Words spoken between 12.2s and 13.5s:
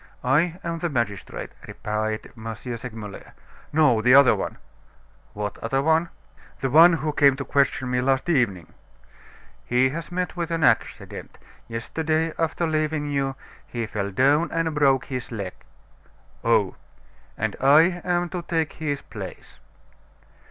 after leaving you,